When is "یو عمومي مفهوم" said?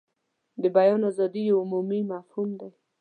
1.49-2.49